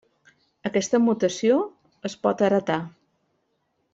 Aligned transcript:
Aquesta 0.69 0.99
mutació 1.09 1.59
es 2.11 2.17
pot 2.25 2.43
heretar. 2.47 2.81